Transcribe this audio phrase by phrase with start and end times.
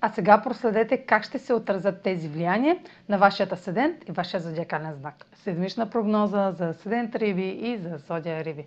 [0.00, 4.94] А сега проследете как ще се отразят тези влияния на вашия асцендент и вашия зодиакален
[4.94, 5.26] знак.
[5.34, 8.66] Седмична прогноза за асцендент Риби и за зодия Риби.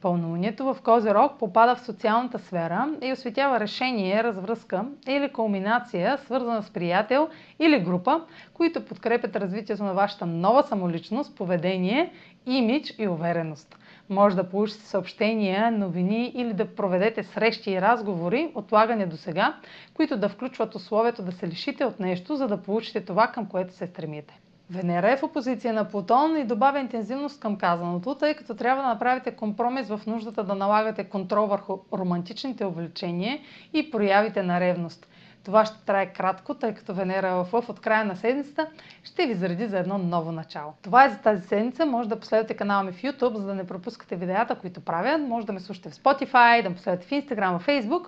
[0.00, 6.70] Пълнолунието в Козерог попада в социалната сфера и осветява решение, развръзка или кулминация, свързана с
[6.70, 7.28] приятел
[7.58, 8.20] или група,
[8.54, 12.12] които подкрепят развитието на вашата нова самоличност, поведение,
[12.46, 13.78] имидж и увереност.
[14.10, 19.56] Може да получите съобщения, новини или да проведете срещи и разговори, отлагане до сега,
[19.94, 23.74] които да включват условието да се лишите от нещо, за да получите това, към което
[23.74, 24.40] се стремите.
[24.70, 28.88] Венера е в опозиция на Плутон и добавя интензивност към казаното, тъй като трябва да
[28.88, 33.38] направите компромис в нуждата да налагате контрол върху романтичните увлечения
[33.72, 35.06] и проявите на ревност.
[35.44, 38.66] Това ще трае кратко, тъй като Венера е в Лъв от края на седмицата
[39.02, 40.72] ще ви зареди за едно ново начало.
[40.82, 41.86] Това е за тази седмица.
[41.86, 45.18] Може да последвате канала ми в YouTube, за да не пропускате видеята, които правя.
[45.18, 48.06] Може да ме слушате в Spotify, да ме последвате в Instagram, в Facebook.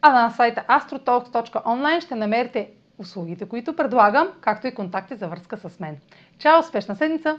[0.00, 5.80] А на сайта astrotalks.online ще намерите услугите, които предлагам, както и контакти за връзка с
[5.80, 5.96] мен.
[6.38, 6.60] Чао!
[6.60, 7.30] Успешна седмица!